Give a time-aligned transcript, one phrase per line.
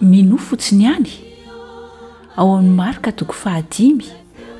[0.00, 1.08] minoa fotsiny ihany
[2.36, 4.06] ao amin'ny marika toko fahadimy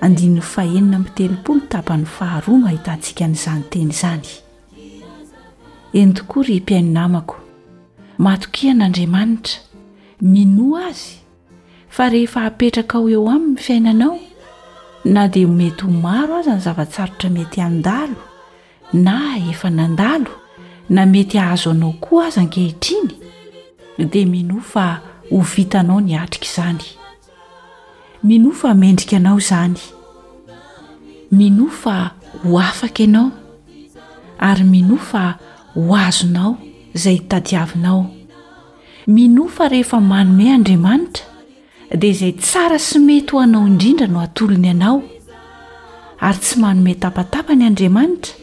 [0.05, 4.29] andinin'ny fahenina ami'ny telopolo tapany faharoana hahitantsika n'izany teny izany
[5.99, 7.37] eny tokoary mpiainonamako
[8.25, 9.61] matokian'andriamanitra
[10.33, 11.19] minoa azy
[11.89, 14.19] fa rehefa hapetraka ho eo amin ny fiainanao
[15.05, 18.17] na dia mety ho maro aza ny zavatsarotra mety andalo
[18.93, 20.31] na efa nandalo
[20.91, 23.11] na mety hahazo anao koa aza ankehitriny
[24.11, 26.85] dia minoa fa ho vitanao ny atrika izany
[28.23, 29.79] minofa mendrika anao izany
[31.31, 31.97] minofa
[32.43, 33.31] ho afaka ianao
[34.39, 35.25] ary minofa
[35.75, 36.55] ho azonao
[36.95, 38.01] izay tadiavinao
[39.07, 41.25] minofa rehefa manome andriamanitra
[42.01, 44.97] dia izay tsara sy mety ho anao indrindra no atolony ianao
[46.27, 48.35] ary tsy manome tapatapany andriamanitra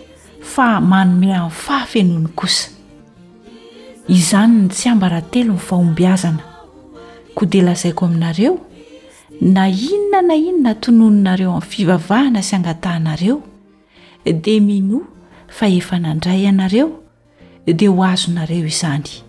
[0.53, 2.67] fa manome amin'ny fahafenoany kosa
[4.17, 6.43] izanyny tsy ambarahtelo ny vahombiazana
[7.37, 8.57] ko delazaiko aminareo
[9.41, 13.35] na inona na inona tonononareo amin'ny fivavahana sy angatahnareo
[14.25, 15.05] dia minoa
[15.57, 16.87] fa efa nandray anareo
[17.67, 19.21] dia ho azonareo izany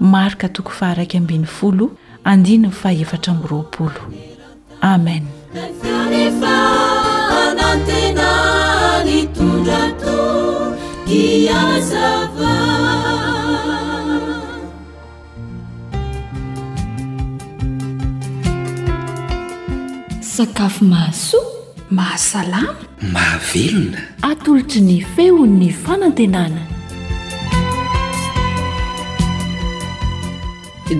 [0.00, 0.66] marka too
[4.82, 5.26] amen
[20.34, 21.46] sakafo mahasoa
[21.96, 22.74] mahasalama
[23.14, 26.58] mahavelona atolotry ny feon'ny fanantenana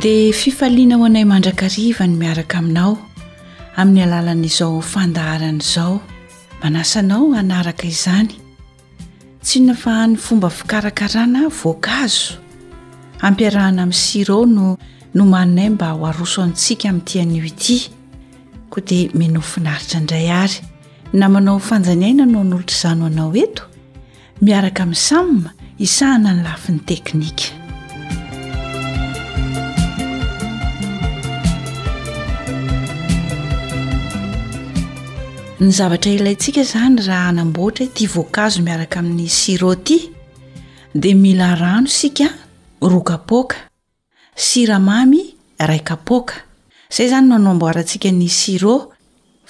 [0.03, 2.93] dia fifaliana ho anay mandrakarivany miaraka aminao
[3.77, 5.99] amin'ny alalanaizao fandaharana izao
[6.63, 8.31] manasanao hanaraka izany
[9.43, 12.39] tsy nafahan'ny fomba fikarakarana voankazo
[13.19, 14.79] hampiarahana amin'y sireo no
[15.15, 17.79] nomaninay mba ho aroso antsika ami'nytianyo ity
[18.81, 20.61] di minofinaritra indray ary
[21.13, 23.63] na manao fanjaniaina no n'olotr' zano anao eto
[24.41, 27.45] miaraka amin'ny samyma isahana ny lafin'ny teknika
[35.63, 40.11] ny zavatra ilayntsika zany raha anamboatra h tia voankazo miaraka amin'ny siroti
[40.95, 42.27] dia mila rano sika
[42.83, 43.57] rokapoka
[44.35, 46.35] siramamy raikapoka
[46.97, 48.75] zay zany nanao mboarantsika ny sirô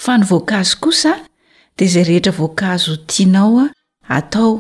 [0.03, 1.13] fa ny voankazo kosa
[1.77, 3.67] de zay rehetra voankazo tianaoa
[4.09, 4.51] atao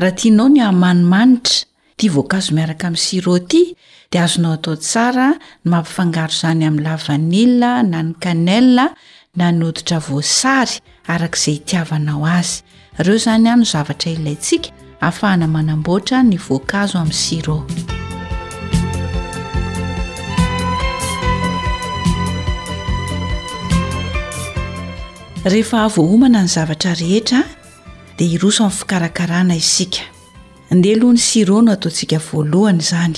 [0.00, 1.66] raha tianao ny amanimanitra
[1.98, 3.74] ti voankazo miaraka amin'y siro ty
[4.12, 5.30] dea azonao atao tsara
[5.64, 8.86] ny mampifangaro zany amin'ny lavanilla na ny kanela
[9.36, 10.74] na nyoditra voasary
[11.10, 12.62] arak'izay itiavanao azy
[13.00, 14.68] ireo zany hano zavatra ilayntsika
[15.00, 17.56] ahafahana manamboatra ny voankazo amin'ny siro
[25.46, 27.42] rehefa avohomana ny zavatra rehetra
[28.18, 30.02] de iroso aminny fikarakarana isika
[30.70, 33.16] ndeloh ny siro no ataontsika voalohany zany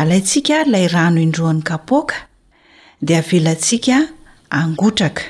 [0.00, 2.14] alaintsika ilay rano indroan'ny kapoka
[3.02, 4.08] de avelantsika
[4.50, 5.22] angotraka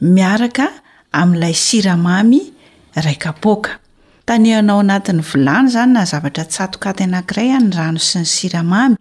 [0.00, 0.66] miaraka
[1.12, 2.40] ami'ilay siramamy
[3.04, 3.70] ray kapoka
[4.26, 8.94] tanyanao anatin'ny volano zany na zavatra tsatokaty anankiray any rano sy ny siramamy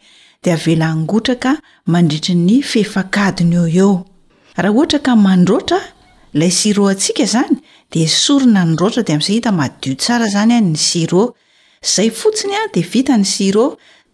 [0.44, 1.51] di avela angotraka
[1.86, 4.06] mandritriny fehfakadny eo
[4.57, 5.81] eoh
[6.35, 7.61] lay siro antsika zany
[7.91, 11.35] dia sorina nyroatra di amin'izay hita madio tsara zany a ny siro
[11.95, 13.55] zay fotsiny a di vita ny sir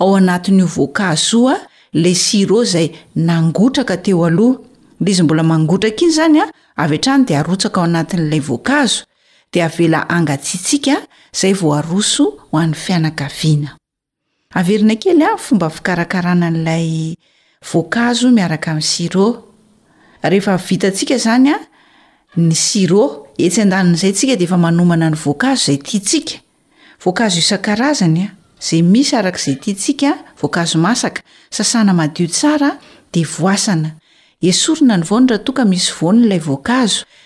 [0.00, 1.58] ao anatin'o voakazoa
[1.92, 3.96] le sray naka
[6.00, 6.44] iny zanya
[6.78, 9.04] aany de arotsaka ao anatin'la voakazo
[9.52, 10.96] de avela angatsintsika
[11.36, 13.74] zay voaroso hoan'ny fianakaviana
[14.60, 17.14] averina kely a fomba fikarakarana n'ilay
[17.72, 19.26] voankazo miaraka mi'ny siro
[20.30, 21.56] rehefa vitantsika zany a
[22.36, 23.04] ny siro
[23.40, 28.30] etsyadann'izay nsika dae manomana ny voankazo zay zoazny
[28.68, 32.76] zay misy arakzay tisika voakazomasaka sasana madio sara
[33.12, 33.96] d voasana
[34.40, 37.06] esorina ny vonratoka misy vonn'ilay voakazo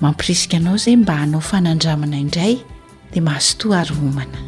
[0.00, 2.58] mampirisika anao zany mba hanao fanandramana indray
[3.12, 4.38] dia mahasotoa aryomana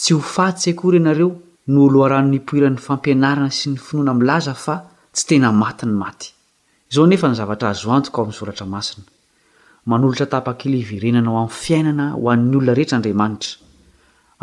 [0.00, 1.30] tsy ho fatsy akory ianareo
[1.74, 4.76] nooloharano nipoiran'ny fampianarana sy ny finoana milaza fa
[5.14, 6.28] tsy tena mati ny maty
[6.90, 9.06] izao nefa ny zavatra azoantoka o amin'ny soratra masina
[9.90, 13.64] manolotra tapakila iverenana o amin'ny fiainana ho an'ny olona rehetra andriamanitra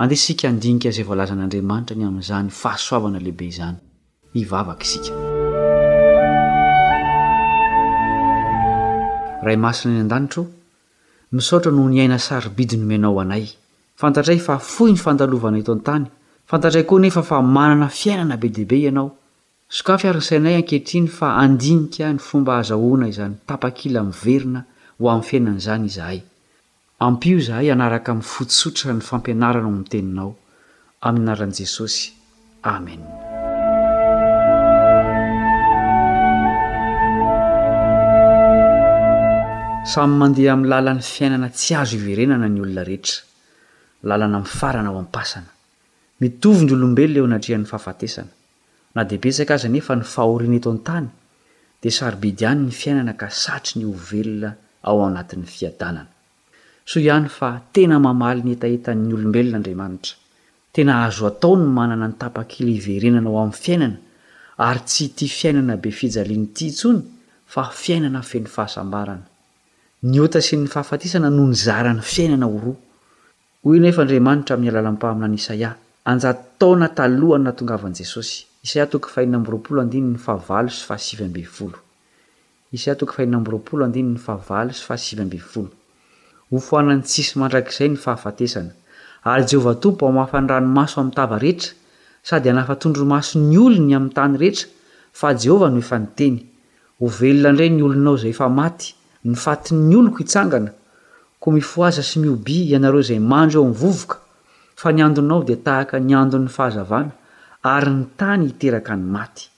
[0.02, 4.46] andesika andinia zay valazan'andriamanitra ny amin'zany fahasoanlehibe zanay
[9.68, 10.42] asiany adanito
[11.36, 18.48] misora no nai sabidi nomao ayfntay fa fo ny fnalana toantanyfantray oanef fa manana fiainanabe
[18.56, 19.10] dehibe ianao
[19.76, 24.66] sokafarisainay ankehitriny fa anini ny fomba azahoanazany tapakila myverinaho
[25.14, 26.20] amin'nyiainan'zany izay
[27.06, 30.32] ampio izahay anaraka min'ny fotsotra ny fampianarana ao amin'n teninao
[31.08, 32.06] aminanaran'i jesosy
[32.76, 33.02] amen
[39.94, 43.20] samy mandeha minylalany fiainana tsy azo iverenana ny olona rehetra
[44.10, 45.52] lalana miiy farana ao am-pasana
[46.22, 48.32] mitovy ny olombelona eo anatrean'ny fahafatesana
[48.96, 51.08] na di betsaka aza nefa ny fahoriana eto an-tany
[51.84, 54.50] dia sarybidi any ny fiainana ka satry ny hovelona
[54.88, 56.13] ao anatin'ny fiadanana
[56.86, 60.14] so ihany fa tena mamaly ny etahetan'ny olombelonaandriamanitra
[60.76, 63.98] tena azo atao ny manana ny tapakily hiverenana ho amin'ny fiainana
[64.68, 67.00] ary tsy ti fiainana be fijaliany iti ntsony
[67.54, 69.26] fa fiainana feny fahasambarana
[70.12, 72.78] niota sy ny fahafatisana no nyzarany fiainana o roa
[73.70, 75.70] oynefa andriamanitra amin'ny alalampaminany isaia
[76.12, 78.72] anjataona talohany natongavan' jesosy is
[86.54, 88.72] ho foanany tsisy mandrakizay ny fahafatesana
[89.30, 91.72] ary jehovah tompo amhafa ny ranomaso amin'ny tava rehetra
[92.30, 94.66] sady hanafa tondro maso ny olony amin'ny tany rehetra
[95.20, 96.36] fa jehovah no efa nyteny
[97.00, 98.94] ho velona indray ny olonao izay efa maty
[99.30, 100.72] ny faty'ny oloko hitsangana
[101.42, 104.18] koa mifoaza sy miobia ianareo izay mandro eo amin'ny vovoka
[104.82, 107.12] fa ny andonao dia tahaka nyandon'ny fahazavana
[107.74, 109.50] ary ny tany hiteraka ny maty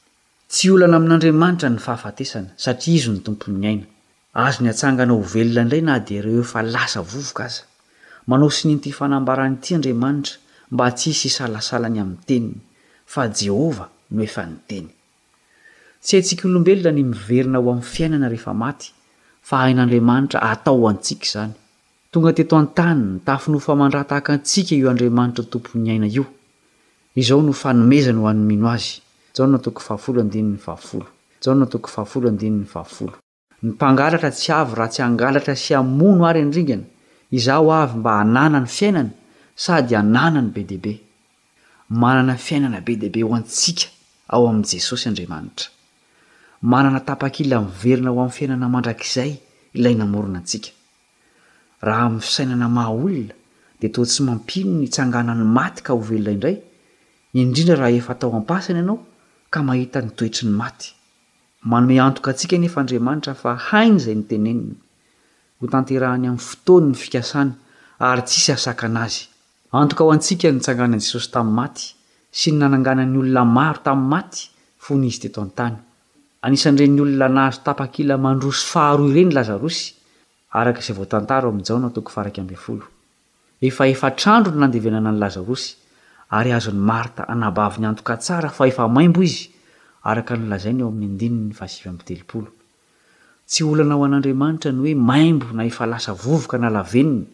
[0.52, 3.86] tsy olana amin'andriamanitra ny fahafatesana satria izy ny tompony aina
[4.44, 7.62] azo niatsangana ho velona indray na dia ireo efa lasa vovoka aza
[8.30, 10.36] manosi ninty fanambarany ity andriamanitra
[10.72, 12.56] mba tsy hisy isalasala ny amin'ny teniny
[13.14, 14.88] fa jehovah no efa nyteny
[16.04, 18.88] tsy haintsika olombelona ny miverina ho amin'ny fiainana rehefa maty
[19.48, 21.54] fa hain'andriamanitra atao antsika izany
[22.12, 26.26] tonga teto an-taniny tafy no famandra tahaka antsika io andriamanitra tompony aina io
[27.16, 29.00] izao no fanomezany ho anomino azy
[32.96, 33.12] jj
[33.66, 36.86] ny mpangalatra tsy avy raha tsy hangalatra sy amono ary andringana
[37.38, 39.12] izaho avy mba hanana ny fiainana
[39.56, 40.94] sady hanana ny be diaibe
[41.90, 43.86] manana fiainana be diabe ho antsika
[44.34, 45.68] ao amin'iy jesosy andriamanitra
[46.62, 49.32] manana tapa-kila mniverina ho amin'ny fiainana mandrakizay
[49.78, 50.70] ilay namorina antsika
[51.88, 53.34] raha amin'ny fisainana maha olona
[53.82, 56.58] dia toa tsy mampino ny hitsangana ny maty ka ho velona indray
[57.42, 58.98] indrindra raha efa tao am-pasany ianao
[59.54, 60.95] ka mahita ny toetry ny maty
[61.68, 64.68] manome antoka antsika ny efa andriamanitra fa hain' izay ny teneniny
[65.60, 67.54] ho tanterahany amin'ny fotoany ny fikasana
[68.10, 69.24] ary tsisy asaka ana azy
[69.74, 71.86] antoka ho antsika nitsanganani jesosy tamin'ny maty
[72.40, 74.44] sy ny nananganan'ny olona maro tamin'ny maty
[74.78, 75.78] fo ny izy teto an-tany
[76.46, 79.94] anisan'ireny olona nahazo tapa-kila mandroso faharoy ireny lazarosy
[80.60, 80.84] arka
[83.66, 85.70] ottefa efa trandro ny nandevinana ny lazarosy
[86.38, 89.55] ary azon'ny marta anabavy ny antoka tsara fa efa maimbo izy
[90.06, 97.26] araka nlzain omn'ydtsy olana aho an'andriamanitra ny hoe maimbo na efa lasa vovoka nalaveniny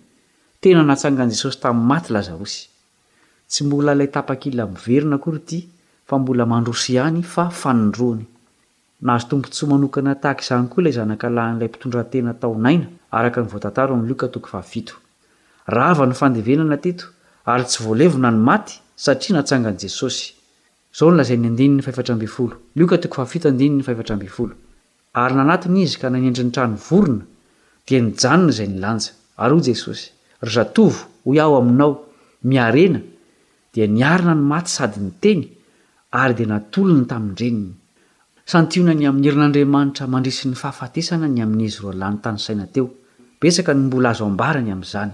[0.62, 2.68] tena natsanga an'i jesosy tamin'ny maty laza osy
[3.52, 5.60] tsy mbola ilay tapa-kila miverina kory ty
[6.08, 8.26] fa mbola mandroso ihany fa fanondrony
[9.08, 12.90] nazo tompontsy manokana tahaka izany koa ilay zanakalan'ilay mpitondratena taonainak
[15.76, 17.06] rava ny fandevenana teto
[17.52, 20.28] ary tsy voalevona ny maty satria natsanga an'i jesosy
[21.00, 21.24] oary
[25.36, 27.24] nanatiny izy ka nanendri ny trano vorona
[27.88, 29.12] dia nijanona izay nilanja
[29.44, 30.06] ary ho jesosy
[30.46, 31.92] ry zatovo ho ao aminao
[32.50, 33.00] miarena
[33.74, 35.44] dia niarina ny maty sady nyteny
[36.22, 37.74] ary dia natolo ny tamin-reniny
[38.52, 42.86] santiona ny amin'ny herin'andriamanitra mandrisy ny fahafatesana ny amin'izy roalany tanysaina teo
[43.42, 45.12] besaka ny mbola azo ambarany amin'izany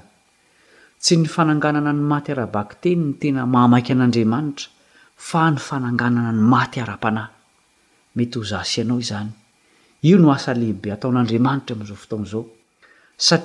[1.02, 4.70] tsy ny fananganana ny maty arabaki teny ny tena mahamaiky an'andriamanitra
[5.18, 7.34] fa ny fananganana ny maty ara-panahy
[8.16, 9.32] mety ho zasyianao zan
[10.06, 12.44] io no asalehibe ataon'anriamanitra mn'izao ftaon'zao
[13.18, 13.38] sia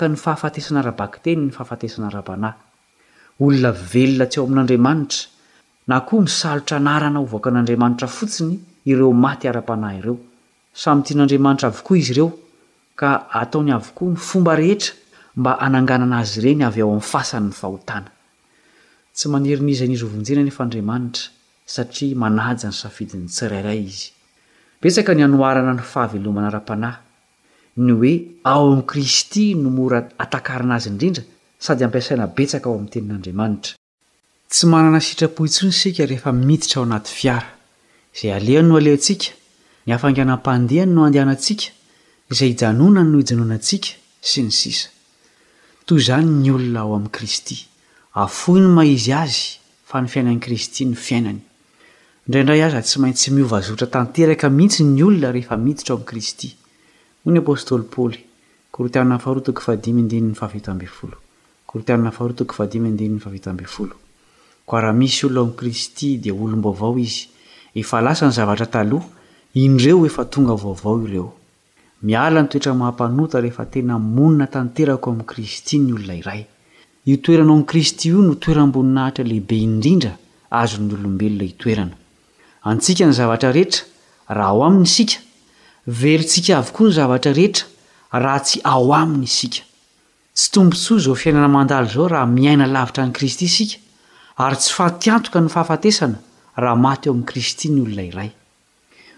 [0.00, 2.50] hany faafatesana rabaktenyny faafatesna ra-pnhy
[3.38, 5.28] olona velona tsy eo amin'andriamanitra
[5.88, 10.18] na koa misalotra narana o vka n'andriamanitra fotsiny ireo maty ara-panahy ireo
[10.74, 12.28] samy tian'andriamanitra avokoa izy ireo
[12.98, 14.98] ka ataony avokoa ny fomba rehetra
[15.40, 18.10] mb anangnanaazy ireny avy ao ami'ny fasanyny fahotana
[19.16, 21.24] tsy maneri niza n'izy ovnjena ny fandriamanitra
[21.74, 24.08] satria manaja ny safidin'ny tsirairay izy
[24.82, 26.98] betska ny anoharana ny fahavelomana ra-panahy
[27.84, 28.14] ny hoe
[28.52, 31.22] ao ami' kristy no mora atakarana azy indrindra
[31.64, 33.72] sady ampiasaina betsaka aoamin'nytenin'andriamanitra
[34.52, 37.48] tsy nana sitrapo itsony ska rehefa miditra ao anaty fiara
[38.16, 39.28] izay alehan no aleoantsika
[39.88, 41.66] nyafanganam-pandany noandanantsika
[42.32, 43.90] izay jnonany no ijanonantsika
[44.30, 44.80] sy ny sis
[45.90, 47.56] toy zany ny olona ao amin'i kristy
[48.22, 49.38] afohi no ma izy azy
[49.88, 51.40] fa ny fiainan' kristy ny fiainany
[52.26, 56.48] indraindray azy tsy maintsy tsy miovazotra tanteraka mihitsy ny olona rehefa miditra o amin'i kristy
[57.22, 58.20] no ny apôstoly paoly
[58.72, 59.52] korotikoroti
[64.66, 67.20] ko a raha misy olona ao amin'i kristy dia olom-baovao izy
[67.82, 69.08] efa lasa ny zavatra taloha
[69.66, 71.28] indreo efa tonga vaovao ireo
[72.02, 76.42] miala ny toetra maham-panota rehefa tena monina tanterako amin'i kristy ny olonairay
[77.08, 80.12] hitoerana amin'i kristy io no toeramboninahitra lehibe indrindra
[80.62, 81.96] azon'ny olombelona hitoerana
[82.70, 83.82] antsika ny zavatra rehetra
[84.38, 85.18] raha ao aminy isika
[86.00, 87.64] velontsika avokoa ny zavatra rehetra
[88.24, 89.60] raha tsy ao aminy isika
[90.36, 93.76] tsy tombontsoa izao fiainana mandalo izao raha miaina lavitra nyi kristy isika
[94.44, 96.18] ary tsy fatiantoka ny fahafatesana
[96.62, 98.30] raha maty o amin'ni kristy ny olona iray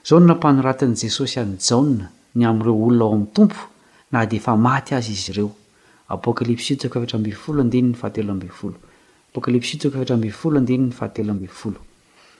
[0.04, 3.68] izao no nampanoratin'i jesosy any jaona ny amin'n'ireo olona ao amin'ny tompo
[4.12, 5.50] na dia efa maty azy izy ireo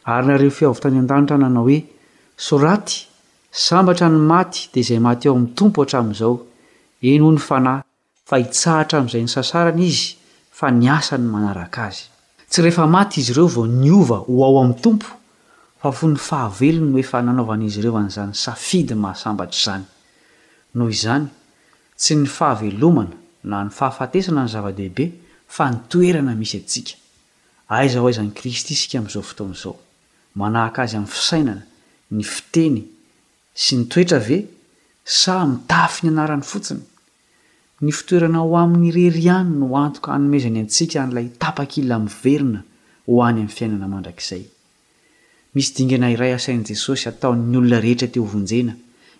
[0.04, 1.78] a ary nareo fiavytany an-danitra nanao hoe
[2.42, 3.04] soraty
[3.54, 6.34] sambatra ny maty dia izay maty ao amin'ny tompo hatramin'izao
[7.06, 7.82] eny ho ny fanahy
[8.28, 10.16] fa hitsahatra amin'izay ny sasarana izy
[10.58, 12.02] fa ni asany manaraka azy
[12.50, 15.06] tsy rehefa maty izy ireo vao niova ho ao amin'ny tompo
[15.82, 19.84] fa fo ny fahavelono efa nanaovan'izy reoanyizany safidy mahasambatra izany
[20.78, 21.26] noho izany
[22.00, 23.16] tsy ny fahavelomana
[23.50, 25.04] na ny fahafatesana ny zava-dehibe
[25.54, 26.94] fa nitoerana misy antsika
[27.76, 29.74] aizahozany kristy sika mi'izao fotoa'izao
[30.40, 31.62] manahak azy amin'ny fisainana
[32.16, 32.78] ny fiteny
[33.62, 34.38] sy nytoetra ve
[35.20, 36.82] sa mitafy ny anarany fotsiny
[37.82, 42.60] ny fitoerana ho amin'ny rery any no antoka hanomezany antsika nlay tapakila mverona
[43.06, 44.44] ho any am'ny fiainana mandrakizay
[45.54, 48.72] misy dingana iray asain'i jesosy atao'ny olona rehetra teo vonjena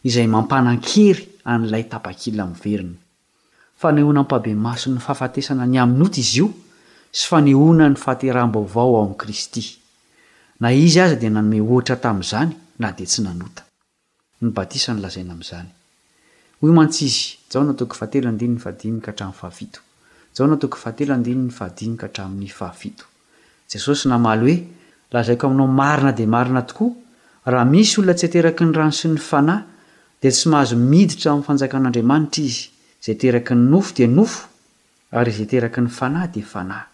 [0.08, 2.94] izay mampanan-kery an'ilay tapakilna amin'ny veriny
[3.82, 6.48] fa nehona mpabemaso ny fahafatesana ny amin'nyota izy io
[7.12, 9.64] sy fa nehona ny fahateram-baovao ao amin'i kristy
[10.60, 13.62] na izy azy dia nanoe ohatra tamin'izany na dia tsy nanota
[23.72, 24.56] snajesosy namal oe
[25.12, 26.90] lazaiko aminao marina dia marina tokoa
[27.52, 29.62] raha misy olona tsy ateraka ny rano sy ny fanahy
[30.20, 32.62] dia tsy mahazo miditra min'ny fanjakan'andriamanitra izy
[33.04, 34.40] zay teraky ny nofo dia nofo
[35.18, 36.86] ary zay teraka ny fanahy di fanahy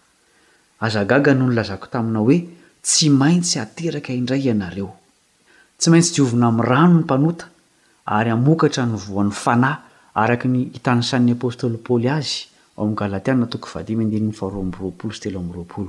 [0.84, 2.38] azagaga nony lazako taminao hoe
[2.86, 4.90] tsy maintsy ateraka indray ianareo
[5.78, 7.44] tsy maintsy jiona ami'nyrano ny mpanota
[8.16, 9.76] ary amokatra nyvoan'ny fanahy
[10.22, 12.38] araka ny hitanysan'ny apôstoly paoly azy
[12.76, 15.88] o am'y galatianatokoadifromraolo s telomraol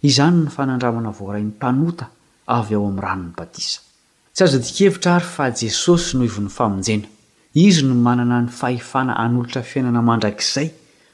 [0.00, 0.08] t
[4.42, 7.08] azodikevitra ary fa jesosy noivon'ny famonjena
[7.64, 10.68] izy no manana ny fahefana anolotra fiainana mandrakizay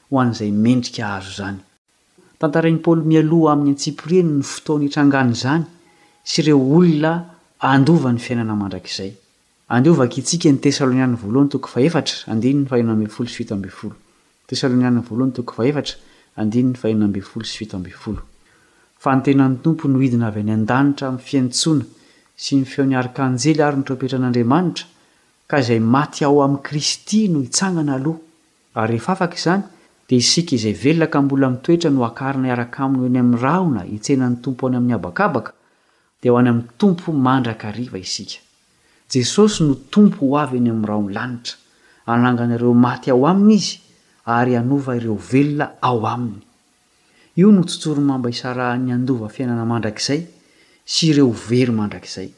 [0.09, 1.57] ho an'izay mendrika ahzo izany
[2.39, 5.63] tantaraini paoly mialoha ami'ny antsiprieny ny fotoany itrangany izany
[6.31, 7.11] sy reo olona
[7.73, 10.77] andova ny fiainana mandrakizayndovak tsikany tes
[18.97, 21.85] fa ny tenany tompo nohidina avy any an-danitra amin'ny fiaintsoana
[22.45, 24.87] sy ny feoniarik'anjely ary notraopetra an'andriamanitra
[25.49, 29.63] ka izay maty ao amin'i kristy no hitsangana aloha ary rehefa afaka izany
[30.09, 34.69] dia isika izay velona ka mola mitoetra no akarina iaraka aminoh eny amin'nyrahona hitsenany tompo
[34.71, 35.53] ny amin'ny abakabaka
[36.21, 38.41] dia ho any amin'ny tompo mandrakriva isika
[39.13, 41.57] jesosy no tompo ho avy eny amin'ny raony lanitra
[42.09, 43.77] hananganareo maty ao aminy izy
[44.25, 46.46] ary anova ireo velona ao aminy
[47.39, 50.23] io notsontsory mamba isarah ny andova fiainana mandrakizay
[50.89, 52.31] sy ireo very mandrakizay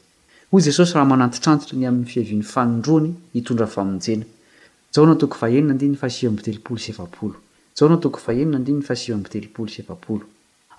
[0.52, 0.92] yesosy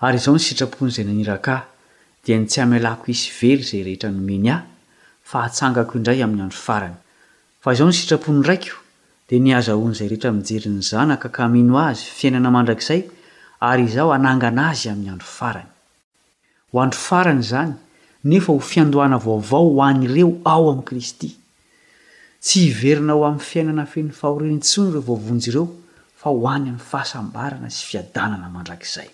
[0.00, 1.56] han' y izao ny sitrapon'zay naniraka
[2.26, 4.58] da ntsy amlako isy very zay rehetra nomeny a
[5.34, 6.94] asngkoindray ami'y andro
[7.60, 8.74] rny zao nysitrapony raiko
[9.28, 13.02] dia nazahoan'zay rehetra mijeryn'ny zanaka kamino azy fiainana mandrakizay
[13.62, 15.66] ary izho anangana azy aando farany
[16.72, 17.72] ho andro farany zany
[18.30, 21.28] nefa ho fiandoana vaovao ho an'ireo ao ami'i kristy
[22.44, 25.66] tsy hiverina ho amin'ny fiainana feny fahoreny itsony ireo vovonjy ireo
[26.22, 29.08] fa hoany am'ny fahasambarana sy fiadanana mandrakzay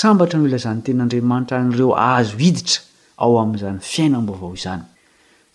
[0.00, 2.80] sambatra no ilazany ten'andriamanitra an'ireo azo iditra
[3.24, 4.82] ao amin'izany fiainambo izany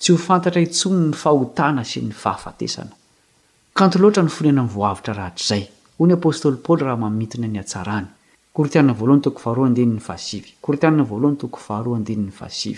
[0.02, 2.82] tsy ho fantatra itsony ny fahotana sy ny fahaftesa
[8.54, 12.76] kortiany voalohany toko faroandinyny fahasivy kortiany voalohany toko aharndnny ahai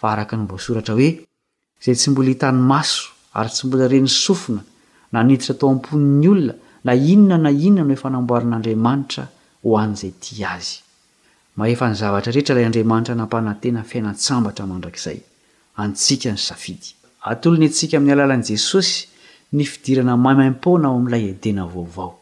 [0.00, 1.08] fa araka ny voasoratra hoe
[1.82, 3.02] izay tsy mbola hitany maso
[3.40, 4.62] ary tsy mbola reny sofina
[5.12, 6.54] naniditra tao am-poni'ny olona
[6.86, 9.24] na inona na inona no oefanamboaran'andriamanitra
[9.64, 10.72] ho an'izay ti azy
[11.58, 15.18] mahefa ny zavatra rehetra ilay andriamanitra nampanantena fiainatsambatra mandrakizay
[15.82, 16.94] antsika ny safidy
[17.30, 19.08] atlony antsika amin'ny alalan'i jesosy
[19.52, 22.18] ny fidirana maimaim-pona ao amin'ilay edena vaovao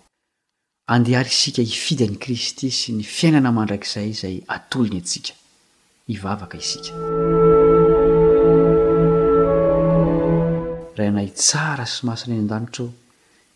[0.95, 5.33] andehary isika hifidy an'i kristy sy ny fiainana mandrakizay izay atolony antsika
[6.15, 6.93] ivavaka isika
[10.97, 12.83] ra inay tsara sy masana any an-danitr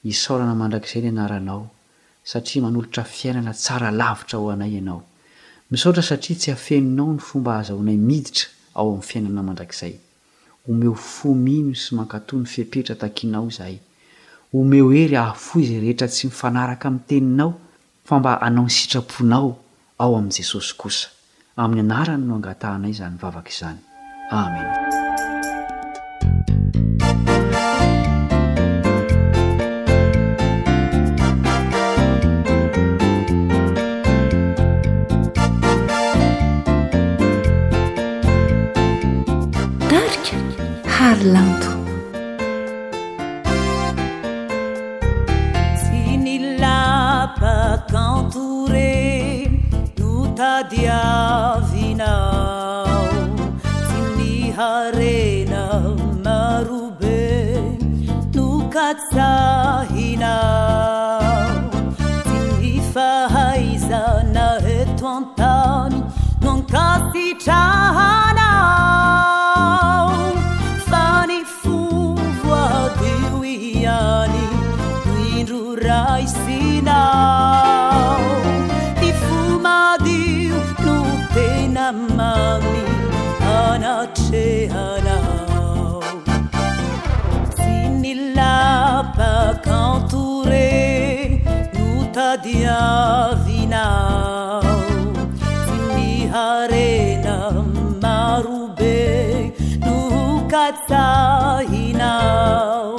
[0.07, 1.62] hisaorana mandrakizay ny anaranao
[2.33, 5.03] satria manolotra fiainana tsara lavitra ho anay ianao
[5.70, 8.47] misaotra satria tsy hafeninao ny fomba azahonay miditra
[8.79, 9.94] ao amin'ny fiainana mandrakizay
[10.70, 13.79] omeo fo mino sy mankatoha ny fihepetra takinao izahay
[14.55, 17.51] omeo ery ahafo izay rehetra tsy mifanaraka amin'ny teninao
[18.07, 19.51] fa mba hanao nysitraponao
[19.99, 21.09] ao amin'i jesosy kosa
[21.59, 23.79] amin'ny anarany no angatahnay izanyvavaka izany
[24.31, 25.03] amena
[50.70, 52.46] diavinao
[53.88, 55.64] sy ni harena
[56.24, 57.22] marobe
[58.35, 60.31] no kasahinao
[62.27, 64.48] sy ni fahaizana
[64.79, 65.98] etoantany
[66.44, 68.34] nonkasi trahai
[87.61, 90.81] synny lapakantore
[91.77, 94.75] no tadiavinao
[95.77, 97.37] inny harena
[98.05, 98.99] marobe
[99.87, 99.97] no
[100.53, 102.92] kasahinao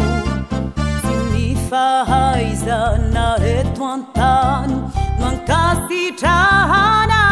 [1.16, 4.76] inny fahaizana eto antany
[5.20, 7.24] no ankasitrahana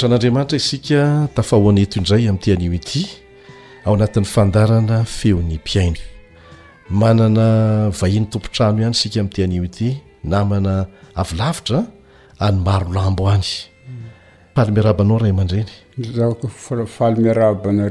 [0.05, 3.01] anandamantra isika tafahoaneto indray am'tyanio ity
[3.85, 7.45] a aatn'ny fandaana feony mpiamanana
[7.99, 9.87] vahi'nytompontrano any isika am'ty anio ity
[10.33, 10.73] namana
[11.21, 11.79] avlavitra
[12.47, 13.49] anymarolambo any
[14.55, 16.47] falymiaabanao rhaman-drenyamiaae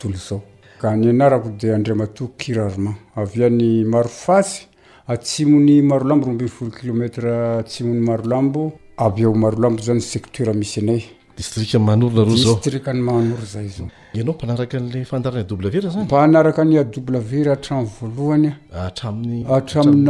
[0.01, 4.68] tnok ny aako di andri matok kirarmen avany marofasy
[5.09, 11.03] atsimon'ny marolambo ro mbyfor kilometre atsimon'ny marolambo avy eo marolambo zany secter misy anay
[11.37, 17.53] disri mahoronardziariny mahanoro zay zao ianao mpanaraka an'la fatara'ny b verzy mpanaraka ny adoble vera
[17.53, 19.47] atrano voalohany aatrami'ny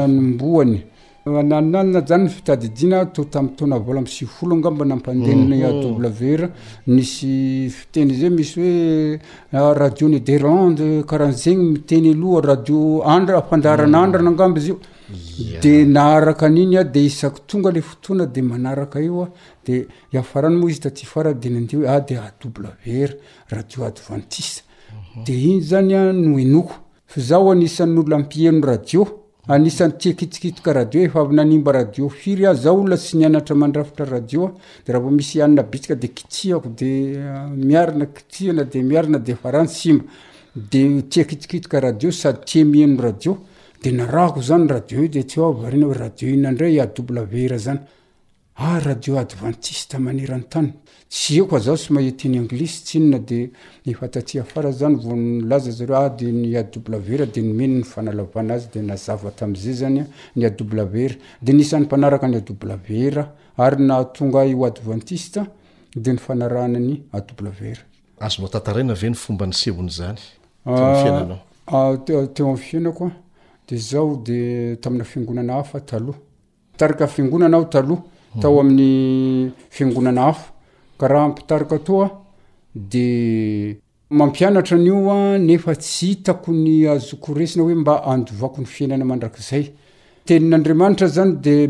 [0.03, 0.83] anomboany
[1.31, 4.55] nannanna zany fitadidinattamnalamnambonamndeisteny
[7.97, 8.15] mm.
[8.21, 8.61] zmisy
[9.53, 14.79] oeradio ah, nederlande arahazegny miteny aoaaiandaranandrannamboizy mm.
[15.59, 20.77] odenaaainya de iaongale ooana de manaraka adeaaymoa zy
[21.95, 22.29] aadede ah,
[23.53, 25.61] rradiideiny mhm.
[25.71, 28.97] zanya noenokozaoanisan'nolo ampieno radi
[29.49, 33.57] anisan'ny tia kitikitoka radio efa avy nanimba radio firy a za olona tsy ny anatra
[33.57, 34.51] mandrafitra radio a
[34.85, 39.35] de raha vao misy ianina bitsika de kitsihako de ah, miarina kitiana de miarina de
[39.35, 40.05] fa rany simba
[40.55, 43.39] de tia kitokitoka radio sady tia mihano radio
[43.83, 47.57] de narako zany radio i de ty arina hoe radio iona indray ae w ra
[47.59, 47.85] zany a
[48.77, 50.73] ah, radio adventiste manerany tany
[51.09, 53.51] sy eko zao sy maheteny anglisy tsnna de
[53.87, 58.55] ny fatatia fara zany volaza zre ah, de ny able ver de nmeny ny fanalavana
[58.55, 60.55] azy de nazava tamzay zany ny e
[60.93, 65.39] ver de nisan'ny mpanaraka ny adoble vera ary naatongaio adventiste
[65.97, 67.55] de ny fanarahna ny eveteo
[71.67, 71.97] ah,
[72.39, 73.13] amanakoa ah,
[73.69, 76.17] de zao de tamina fingonana hafataoha
[76.77, 77.99] taikafingonana athatao
[78.53, 78.61] mhm.
[78.61, 80.53] amn'ny fingonana af
[80.99, 82.11] ka raha mpitarika toa
[82.75, 83.79] de
[84.11, 89.71] mampianatra nioa nefa tsy itako ny azoko resina hoe mba andovako ny fiainana mandrakzay
[90.27, 91.69] tenn'andramanira zany dee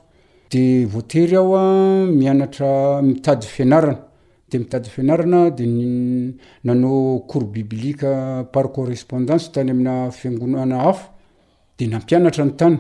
[0.52, 1.62] de voatery aho a
[2.08, 3.98] mianatra mitady fianarana
[4.60, 5.66] mitady fianarana de
[6.64, 11.10] nanao cour biblika par correspondance tany amina fiangonana hafo
[11.78, 12.78] de nampianatra ny tany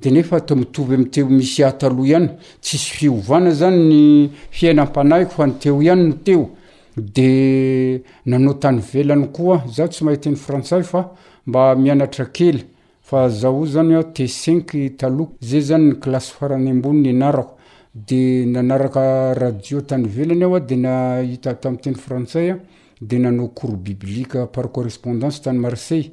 [0.00, 2.28] de nefa tmitovy amteo misy ahtalo iany
[2.60, 6.50] tsisy fiovana zany ny fiainampanahiko fa ny teo ihany noteo
[6.96, 11.10] de nanao tany velany koa zaho tsy mahytyny frantsay fa
[11.46, 12.64] mba mianatra kely
[13.02, 17.55] fa za o zany te cinq talo zay zany ny klasy farany amboniny anarako
[18.04, 22.58] de nanarakradio tany velany aoa de nahitatamteny frantsaya
[23.00, 26.10] de nanao cour biblike par correspondance tany marsell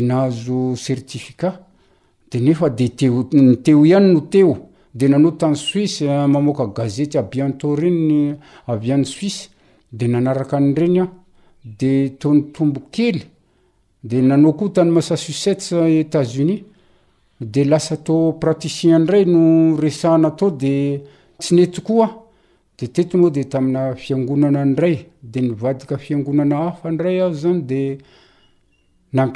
[0.00, 3.22] nahazoertiiatdee deteo
[3.96, 4.58] any no teo
[4.94, 8.38] de nanao tany sis aokagazety ayatrenyav
[8.94, 9.50] an'y suis
[9.90, 11.08] de nanaraka anyrenya
[11.78, 13.24] de taony tombo kely
[14.04, 16.62] de nanao ko tany massa susets etaz-unis
[17.48, 21.00] de lasa tô praticien ndray no resahna tao de
[21.38, 22.06] tsy netikoa
[22.78, 24.96] de tetiny de tamina fiangonana nray
[25.32, 28.02] de nvadika fiangonana hafanrayazanydeaaoky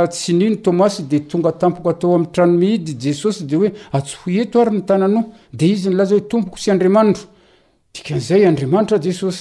[0.03, 5.23] ots ninoas de tonga tampoko ataoa tranoidy jesos deoeatshoeo ary nanao
[5.53, 9.35] de izy nlazaoboo sy arairozay adramanitrajesoy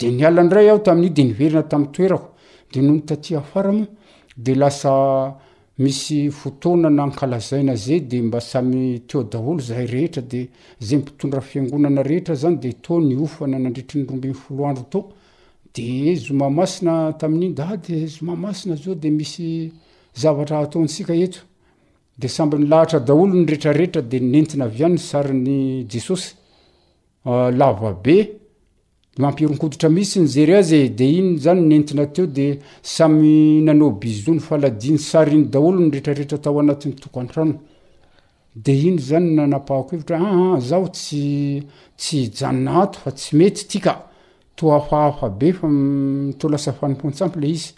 [0.00, 2.28] de nialandray aho tami'i de nierina tamy toerako
[2.72, 3.86] de no nitatya faramoa
[4.44, 4.94] de lasa
[5.78, 10.48] misy fotoanana nkalazaina zay de mba samy teo daholo zahay rehetra de
[10.80, 15.00] zay mpitondra fiangonana rehetra zany de to ny ofana nandretri 'ny rombin'ny foloandro to
[15.74, 19.72] de e zomamasina tamin'iny da de zoma masina zao de misy
[20.14, 21.40] zavatra ataontsika eto
[22.18, 26.34] de samby ny lahatra daholo nyrehetrarehetra de nentina avy anyny saryny jesosy
[27.24, 28.39] ah, lavabe
[29.18, 34.98] mampironkoditra misy nyzery azy de iny zany nentina teo de samy nanao bizo ny faladiny
[34.98, 37.54] saryiny daolo nyretrarehtra tao anati'ny tokantrano
[38.54, 43.80] de iny zany nanapahako evtra a ah, ah, zao tstsy janonahato fa tsy mety ti
[43.80, 44.06] ka
[44.54, 45.66] to afahafa be fa
[46.38, 47.74] to lasa fanompontsampy le izy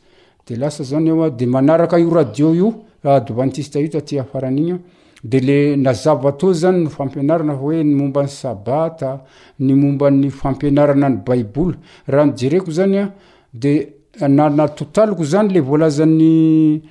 [0.46, 4.78] de lasa zany eoa de manaraka io radio io advantiste io tatyahafaran'igny
[5.24, 9.22] de le nazava toa zany ny fampianarana a oe ny momban'ny sabata
[9.60, 11.76] ny momban'ny fampianarana ny baiboly
[12.10, 13.04] raha nyjereko zany a
[13.54, 13.72] de
[14.20, 16.82] nanatotaliko zany le voalazan'ny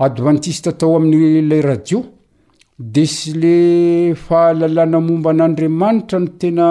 [0.00, 2.06] adventiste atao amin'ylay radio
[2.78, 6.64] de sy le fahalalana momban'andriamanitra no tena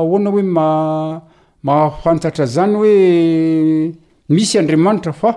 [0.00, 0.42] ahoana hoe
[1.66, 3.92] mahafantatra zany hoe
[4.34, 5.30] misy andriamanitra fa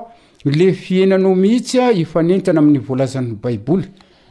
[0.45, 3.83] le fienano mihitsya ifa nentana amin'ny voalazan'ny baibouly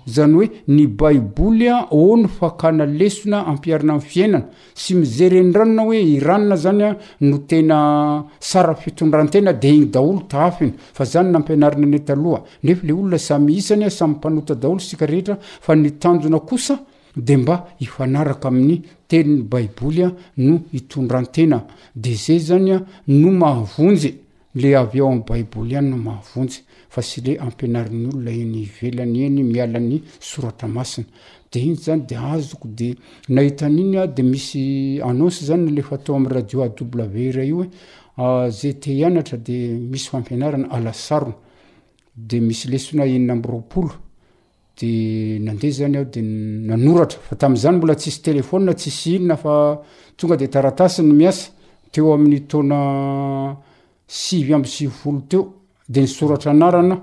[0.06, 5.82] zany hoe ny baiboly a o ny fa kana lesona ampiarina ay fiainana sy mizerendranona
[5.84, 12.00] oe iranona zanya no tena sara fitondratena de igny daolo taafiny fa zany nampianarina ny
[12.04, 16.80] taloha nefa le olona samyisany a samympanotadaolo sikarehetra fa ny tanjona kosa
[17.16, 21.62] de mba ifanaraka amin'ny teni'ny baibolya no itondratena
[21.94, 24.10] de zay zanya no mahavonjy
[24.54, 26.60] le avy ao amy baiboly hany no mahavonjy
[26.92, 31.06] fa sy le ampianariny olo la eny ivelany eny mialan'ny soratra masina
[31.50, 32.88] de intsy zany de azoko de
[33.28, 37.70] nahitaninya de misy anonsy zany lefatao amy radioa w e.
[38.16, 38.90] ay t
[39.90, 41.08] deisy amianaes
[42.84, 43.90] ena enna amo
[44.78, 44.88] de
[45.40, 46.20] nande zany a de
[46.74, 51.52] anoatafa ta'zany mbola tsisy telefônia tsisy inonafatonga de taratasi ny miasa
[51.92, 53.56] teo amin'ny taona
[54.08, 55.61] sivy amby sivyvolo teo
[55.92, 56.96] de ny soratra narana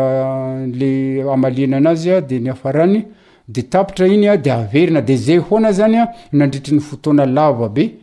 [0.80, 0.92] le
[1.36, 3.00] amaliana an azya de ny afarany
[3.48, 7.98] de tapitra inya de averina de za hoana zanya nandritri ny fotona lavabedea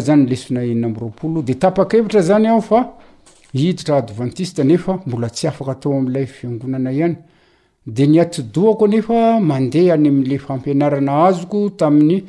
[0.00, 1.54] zany leona emaode
[1.90, 2.94] kevitrazanydieola
[3.54, 3.74] y
[5.48, 7.16] aoaanonnahanyde
[7.96, 8.16] n
[8.56, 12.22] aao nefaande anyale fampianarana azko tany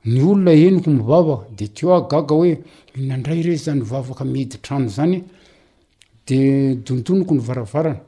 [0.07, 2.59] ny olona heniko mivavaka de teo agaga hoe
[2.97, 5.25] nandray rey zanyvavaka mihditrano zany
[6.27, 8.01] de dondonoko ny varavarana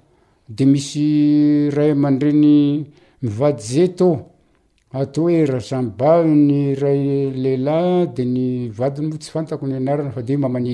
[0.48, 2.84] de misy ray man-dreny
[3.22, 4.26] mivady zey to
[4.92, 10.68] atao oe razamba ny ray lehilahy de ny vadiny moa tsy fantako nyana a demaan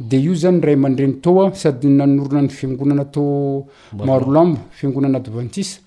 [0.00, 3.64] de io zany raymandreny toa sady nanorona ny fiangonana tao
[4.04, 5.80] marolambo fiangonana advantisa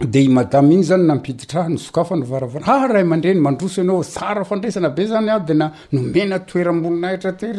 [0.00, 4.88] de i madamy iny zany namipiditra ha nyzokafa nyvaravaa ahrahay aman-dreny mandroso anao sara fandraisana
[4.90, 7.54] be zany de nanomena toeramolinaitra ter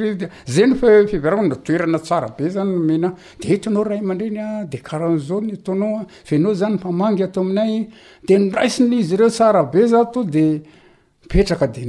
[0.45, 6.53] za ny fa fivranatoerana sarabe zany nomena de tonao raha ama-drenya de karahazaony ataonao faanao
[6.53, 7.87] zany mpamangy ato aminay
[8.27, 10.61] de noraisiny izy reo sara be za to de
[11.23, 11.83] mipetraka de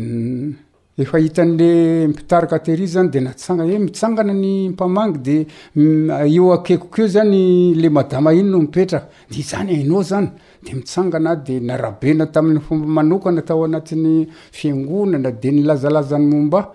[0.99, 5.45] efahitan'le mipitarika tery zany de natsanga mitsangana nympamangy deeo
[5.77, 10.29] mm, akekokeo zany le adama iny no mipetrak de zany inao zany
[10.65, 14.27] de mitsangana de narabena tami'ny fomba manokana tao anati'ny
[14.59, 16.73] fangonana de nylazalazany momba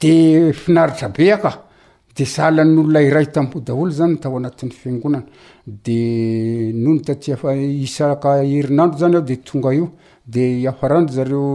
[0.00, 1.50] de finaritra be aka
[2.16, 5.24] de sahalan'n'olonaira tamodaolo zany tao anati'ny fiangonana
[5.64, 9.92] de no notata isaka herinandro zany aho de tonga io
[10.26, 11.46] de afarandro zareo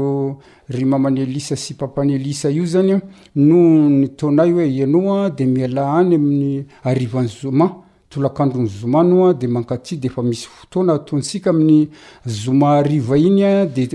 [0.70, 3.01] ry mamagny lisa sy pampane lisa io zany a
[3.36, 9.28] noo ny taonay hoe ianao a de miala any amin'ny arivany zoma tolakandro ny zomano
[9.30, 11.88] a de mankatsia de efa misy fotoana ataontsika amin'ny
[12.26, 13.86] zoma ariva iny a de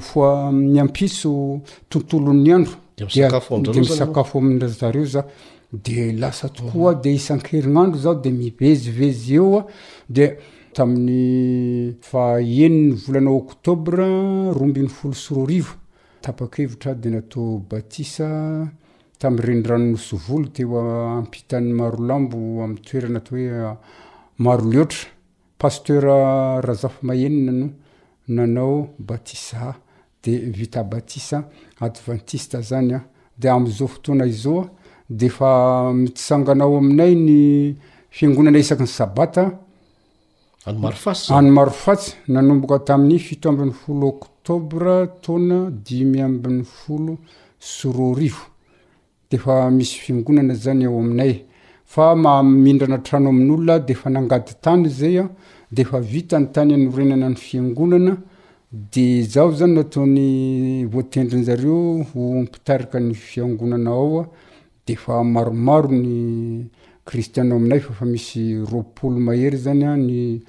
[0.00, 2.76] foa miampiso tontolo n'ny andro
[3.62, 5.24] de misakafo ami zareo za
[5.72, 7.00] de lasa tokoaa mhm.
[7.02, 9.66] de isan-kerinandro zao de mivezivezy eo a
[10.10, 10.36] de
[10.78, 14.06] tamin'ny faeniny volanao oktôbra
[14.54, 15.72] rombiny folo syroarivo
[16.22, 18.28] tapakevitra de natao batisa
[19.18, 25.08] tamyrenirano nosovolo teoa ampitan'ny marolambo amy toerana ato oemaro ah, leoatra
[25.58, 26.14] pastera
[26.66, 27.66] razafy mahenina no
[28.28, 29.74] nanao batisa
[30.22, 31.38] de vita batisa
[31.84, 33.04] adventiste zany a ah.
[33.38, 34.70] de amzao fotoana izaoa ah,
[35.10, 35.50] de fa
[35.92, 37.38] misanganao aminay ny
[38.16, 39.44] fiangonana isaky ny sabata
[41.30, 47.16] anymaro fasy nanomboka tamin'ny fito ambin'ny folo oktobra taona dimy ambin'ny folo
[47.60, 48.42] soro rivo
[49.30, 51.32] de fa misy fiangonana zany ao aminay
[51.84, 55.30] fa mamindrana trano amin'olona de fa nangady tany zay a
[55.70, 58.12] de fa vita ny tany anyrenana ny fiangonana
[58.94, 60.26] de zao zany nataony
[60.92, 61.80] voatendriny zareo
[62.14, 64.24] hompitarika ny fiangonana ao a
[64.86, 66.66] de fa maromaro ny
[67.08, 70.42] kristianaaminay fafa misy ropolo mahery zany ny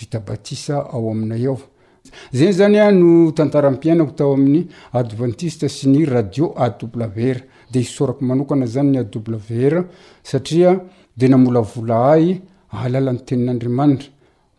[0.00, 4.62] vitabatisa ao aminay aozay zany no tantarampianako tao amin'ny
[4.98, 7.38] adventiste sy ny radio awr
[7.72, 9.84] de isorako manokana zany ny awr
[10.24, 10.72] satria
[11.16, 12.40] de namola volahay
[12.70, 14.08] alalany tenin'andriamanitra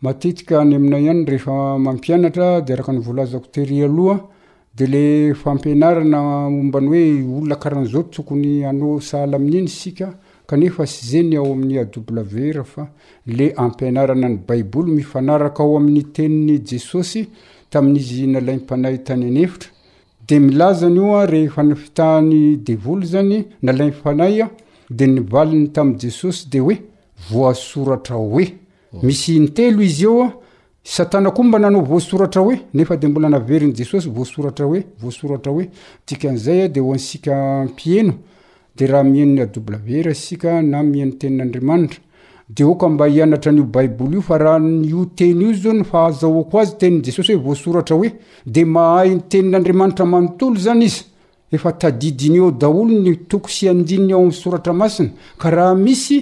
[0.02, 4.20] matetika ny aminay any rehefa mampianatra de araka nyvolazako tery aloha
[4.78, 5.04] de le
[5.42, 10.14] fampianarana ombany hoe olona karahan'zao tokony ana saala amin'iny sika
[10.48, 11.90] kanefa sy zeny ao amin'ny
[12.24, 12.88] v rafa
[13.26, 17.28] le ampianarana ny baiboly mifanaraka ao amin'ny teniny jesosy
[17.70, 19.70] tamin'izy nalampanay tany aneitra
[20.28, 24.50] de milazanyoa rehfanfitahany devoly zany nalamanaya
[24.90, 26.76] de nivaliny tamjesosy de oe
[27.30, 28.44] voasorata oe
[29.02, 30.32] misy ntelo izy eoa
[31.14, 35.68] aana omba nanao voasoratraoe nefa de mbola naverinyjesosy aeasoratraoe
[36.14, 37.34] ikan'zay de onsika
[37.68, 38.14] mpieno
[38.78, 42.00] de raha mihenny adobleve ra sika na mihen'ny tenin'andriamanitra
[42.56, 46.76] de oka mba hianatra n'io baiboly io fa raha nyoteny io za ny fahazaoko azy
[46.80, 48.10] ten jesosy oe voasoratra oe
[48.46, 55.10] de mahayny teninandriamanitra manontolo zany izyefatadidiny daolo nytoo sadiny ao amsoratra masina
[55.40, 56.12] ka rahas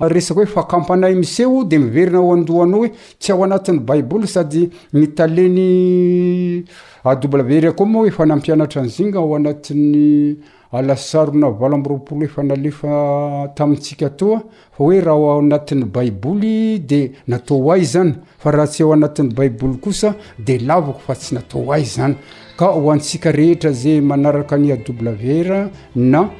[0.00, 2.90] eeayiseo de miverina oandoanao oe
[3.20, 6.64] tsy ao anati'ny baiboly sady mitaey
[7.04, 10.36] averko mfa nampianatra anyzinga ao anatin'ny
[10.72, 14.44] alasaro navalamropolo efa nalefa tamintsika atao a fa
[14.84, 20.14] hoe raha anatin'ny baiboly de natao ay zany fa raha tsy ao anatin'ny baiboly kosa
[20.38, 22.14] de lavako fa tsy natao ay zany
[22.56, 26.30] ka ho antsika rehetra zay manaraka ny a w ir na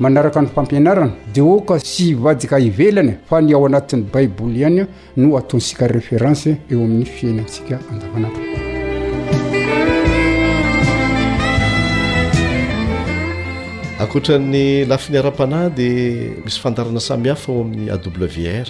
[0.00, 5.36] manaraka ny fampianarana de oka sy ivadika ivelany fa ny ao anatin'ny baiboly any no
[5.38, 8.66] ataontsika reférence eo amin'ny fiainantsika andavanaro
[13.98, 18.66] akoatrany lafi ny ara-panahy dia misy fandarana samyhafa o amin'ny a bwr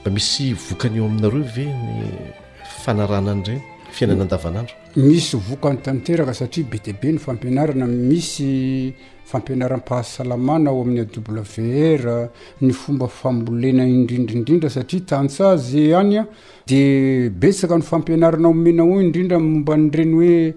[0.00, 1.74] mba misy vokany eo aminareo vegy
[2.84, 3.58] fanaranany iregny
[3.96, 8.94] fiainana an-davanandro misy vokan'ny tanteraka satria be tiabe ny fampianarana misy
[9.30, 12.08] fampianara-pahaasalamana o amin'ny a dubw r
[12.60, 16.26] ny fomba fambolena indrindraindrindra satria tansaze hany a
[16.66, 20.54] di betsaka ny fampianarana omenao indrindra momba nyreny hoe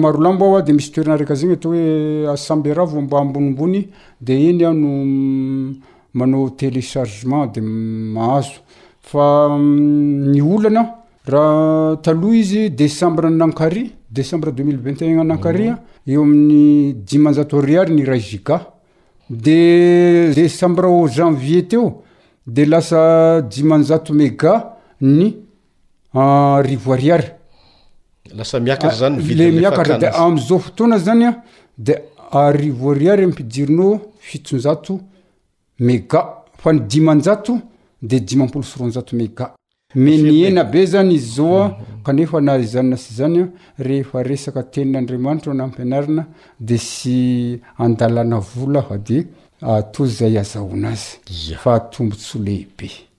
[0.04, 1.84] marolambo aho a de misy toerinaraka zany ato hoe
[2.32, 3.80] asambe rahavomba ambonimbony
[4.26, 4.88] de iny ahno
[6.14, 8.60] manao télechargement de mahazo
[9.00, 10.96] fa mm, ny olana
[11.26, 18.56] raha taloha izy decembre nancary decembre deuxmilevigt nankaria eo amin'ny jimanjato ariary ny raziga
[19.28, 22.02] de decembre a janvier teo
[22.46, 25.36] de lasa jimanjato mega ny
[26.62, 27.36] rivoariaryle
[29.52, 31.42] miakatrada amzao fotoana zanya
[31.78, 31.94] de
[32.32, 35.00] arivoariary mpijirinao fitsonjato
[35.80, 36.20] mega
[36.58, 37.58] fa ny dimanjato
[38.02, 39.54] de dimampolo soroanjato meiga
[39.94, 42.02] me ny ena be zany i zaoa mhm.
[42.04, 43.48] kanefa nah izanna sy zany a
[43.82, 46.26] rehefa resaka tenin'andriamanitra ho na ampianarina
[46.60, 49.26] de sy andalana vola ha di
[49.60, 53.09] ato ah, zay azahona azy fa tombotsy lehibe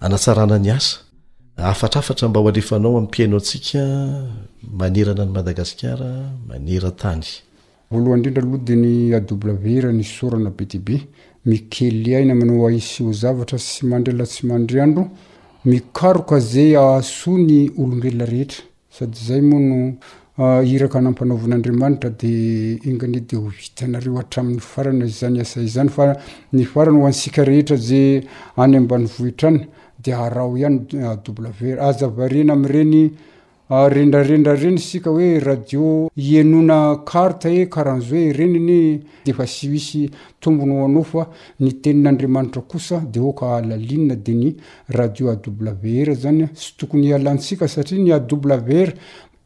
[0.01, 0.99] anatsarana ny asa
[1.73, 3.83] afatrafatra mba ho alefanao ami'ypiainao ntsika
[4.81, 6.11] manerana ny madagasikara
[6.49, 7.25] manera tany
[7.91, 8.95] voalohayindrindra loadi ny
[9.65, 10.97] we ra ny sorana be deibe
[11.45, 15.11] mikely aina minao aiseo zavatra sy mandri la tsy mandri andro
[15.65, 18.63] mikaroka zay asoany olombelona rehetra
[18.97, 19.79] sady zay moa no
[20.41, 28.23] Ah, iraka nampanaovan'andriamanitra de engan de oitanareo atrain'ny farana zanyasaanyfafarany hoansikarehetraze
[28.57, 29.67] any ambany vohtrana
[30.01, 33.11] de arao ihany wr ah, azavareny
[33.69, 40.09] arenyrendrarendra ah, reny sika oe radio ienona karte e karaha'zoe reniny defa sy isy
[40.41, 41.27] tombony oanaofa
[41.61, 44.55] ny tenin'andriamanitra kosa de oka alalinna de ny
[44.89, 48.13] radio wr zany sy tokony alansika satria ny
[48.55, 48.95] avr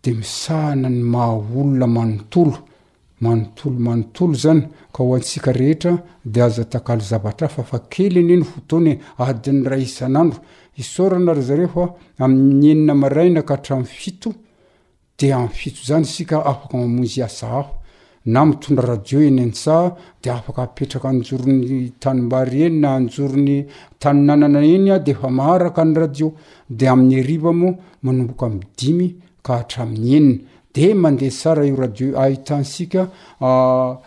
[0.02, 2.58] de misahana ny mahaolona manontolo
[3.20, 5.94] manotolo manontolo zany kaoaska eade
[8.04, 11.86] ely nyenyonyadiny ra iandroôanaaea
[12.18, 14.32] amyeninaaaina ahra ito
[15.18, 17.28] de aito zany sika aoyna
[18.26, 23.56] miondra radi eny nshde afak aetrak anjorony tanbay enyna anjorony
[24.02, 26.28] tannnaa eny defa maharaka ny radio
[26.68, 29.08] de amin'ny eriva moa manomboko mdimy
[29.42, 30.40] ka hahatramin'ny enina
[30.72, 33.98] di mandeha sara io radio ahitansika ah,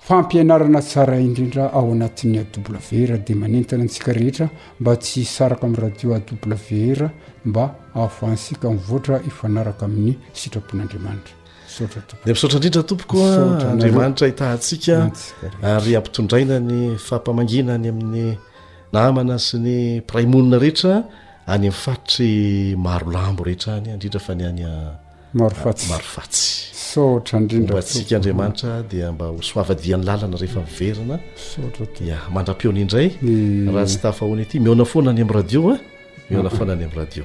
[0.00, 2.44] fampianarana sara iindrindra ao anatin'ny a
[2.88, 4.48] w r di manentana antsika rehetra
[4.80, 7.10] mba tsy saraka ami'ny radio a w r
[7.44, 7.64] mba
[7.94, 15.10] ahafahansika voatra ifanaraka amin'ny sitrapon'andriamanitrade misotra indrindra tompokoaadriamatra ah, hitahantsika
[15.62, 18.38] ary ampitondraina ny fampamanginany amin'ny
[18.92, 20.94] namana sy ny mpraimonina rehetra
[21.46, 24.96] any am' farotry maro lambo rehetrany ndrindra fa nyanya ah,
[25.34, 31.18] marofatsyombatsika andriamanitra dia mba hosoavadian'ny lalana rehefa miverina
[32.14, 33.08] a mandra-peony indray
[33.74, 35.78] raha tsy tafahoany ity miona foana any am radio a ah.
[36.30, 37.24] miona fona any ami radio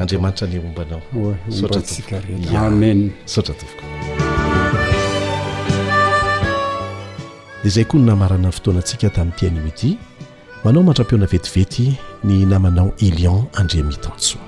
[0.00, 1.02] andriamanitra ny ombanao
[1.50, 3.80] soraosotratook
[7.64, 9.98] de zay ko ny namarana fotoanatsika tamin'nytianyoty
[10.64, 11.94] manao mantrapioana vetivety
[12.24, 14.38] ny namanao elion andremitantso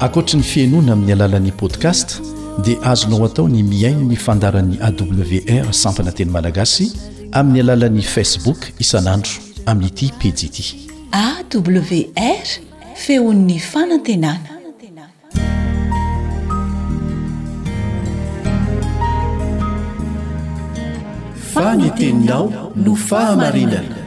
[0.00, 2.08] akoatra ny fiainoana amin'ny alalan'ni podcast
[2.64, 6.92] dia azonao atao ny miain ny fandaran'y awr sampanateny malagasy
[7.32, 9.32] amin'ny alalan'ny facebook isan'andro
[9.66, 12.46] amin'nyity pijity awr
[12.96, 14.56] fehon'ny fanantenana
[21.52, 23.99] fanteninao no fahamarinaa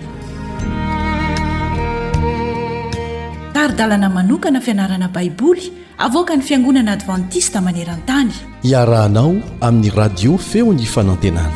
[3.73, 5.63] dalana manokana fianarana baiboly
[5.97, 8.31] avoka ny fiangonana advantista manerantany
[8.63, 11.53] iarahanao amin'ny radio feony fanantenana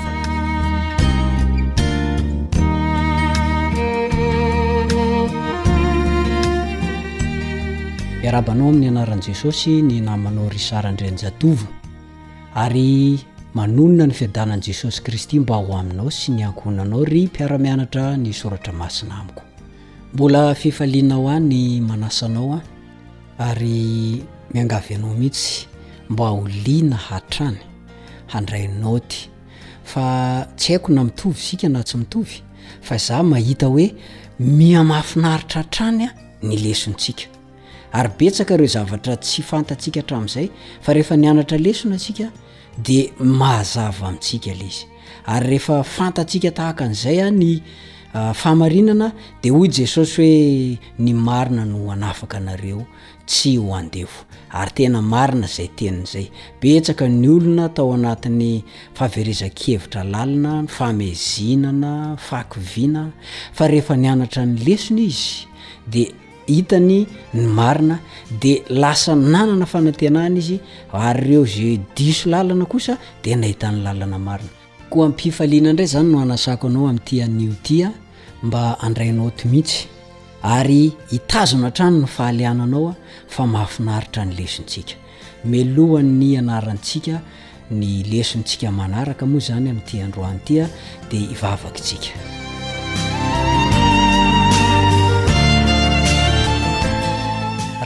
[8.25, 11.65] iarabanao amin'ny anaran' jesosy ny namanao ry sarandran-jatovo
[12.65, 13.19] ary
[13.57, 19.15] manonona ny fiadanan'i jesosy kristy mba ho aminao sy nyankonanao ry mpiaramianatra ny soratra masina
[19.21, 19.46] amiko
[20.13, 22.61] mbola fifaliana ho any manasanao a
[23.49, 25.67] ary miangavy anao mihitsy
[26.09, 27.57] mba oliana hatrany
[28.27, 29.29] handraynoty
[29.83, 32.31] fa tsy haiko na mitovy sika na tsy mitovy
[32.81, 33.95] fa za mahita hoe
[34.39, 37.23] miamahafinaritra tranya ny lesontsika
[37.93, 40.49] aeteozavatra tsy fantaika hata'ay
[40.81, 42.31] farehfa nanatra lesona asika
[42.77, 44.85] d mahazava amintsika le zy
[45.25, 47.63] aryeha fantaika tahaka an'izay any
[48.13, 52.87] Ah, famarinana de hoy jesosy hoe ny marina no anafaka anareo
[53.25, 56.31] tsy hoandefo ary tena marina zay tenin' zay
[56.61, 58.63] betsaka ny olona tao anatin'ny
[58.95, 63.11] fahavereza-kevitra lalana y famezinana fakoviana
[63.53, 65.45] fa rehefa nianatra ny lesiny izy
[65.91, 66.13] de
[66.47, 67.99] hitany ny marina
[68.41, 70.59] de lasa nanana fanantenana izy
[70.93, 74.56] ary reo ze diso lalana kosa de nahitan'ny lalana marina
[74.89, 77.91] koa ampifaliana indray zany no hanasako anao ami'nytianiotia
[78.43, 79.87] mba andrainao to mihitsy
[80.43, 82.95] ary hitazona htrano ny fahaliananao a
[83.29, 84.95] fa mahafinaritra ny lesintsika
[85.45, 87.21] melohan'ny anarantsika
[87.71, 90.63] ny lesintsika manaraka moa zany ami'nytiandroanyitya
[91.11, 92.09] dia ivavakitsika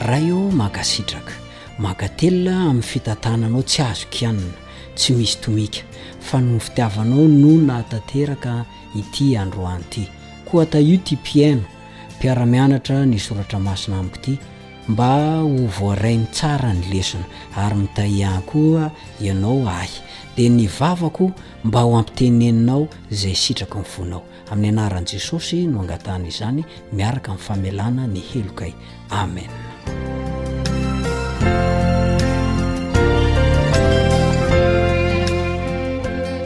[0.06, 1.32] raha io mankasitraka
[1.78, 4.54] mankatela amin'ny fitantananao tsy azokihanina
[4.98, 5.80] tsy misy tomika
[6.28, 8.64] fa ny fitiavanao no natanteraka
[8.94, 10.04] ity androany ity
[10.50, 11.60] koa taio tipiaina
[12.16, 14.38] mpiaramianatra ny soratra masina amiko ty
[14.88, 17.24] mba ho voarainy tsara ny lesona
[17.56, 19.90] ary mitay any koa ianao ahy
[20.36, 21.32] dia ny vavako
[21.64, 28.20] mba ho ampiteneninao zay sitraka nivonao amin'ny anaran' jesosy no angatanaizany miaraka min'ny famelana ny
[28.32, 28.72] helokay
[29.10, 29.50] amen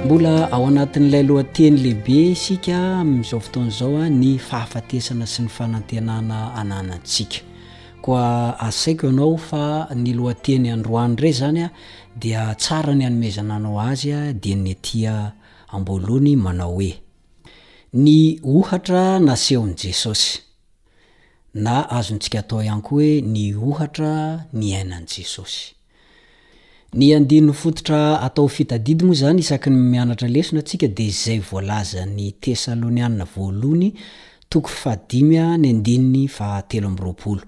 [0.07, 6.39] mbola ao anatin'n'ilay lohanteny lehibe isika ami'zao fotoan'zao a ah, ny fahafatesana sy ny fanantenana
[6.61, 7.41] ananantsika
[8.05, 9.63] koa asaiko ianao fa
[9.95, 11.71] ny lohateny androany ire zany a ah,
[12.23, 15.33] dia tsara ny anomezananao azya ah, de nytia
[15.75, 16.93] amboaloany manao hoe
[17.93, 20.39] ny ohatra nasehony jesosy
[21.55, 24.15] na azontsika atao ihany koa hoe ny ohatra
[24.53, 25.76] ny ainan' jesosy
[26.95, 32.01] ny andinyny fototra atao fitadidy moa zany isaky ny mianatra lesina antsika de izay voalaza
[32.17, 33.89] ny tessalonianna voalohany
[34.51, 37.43] toko fahdimy a ny andininy fatelo amn'n roapolo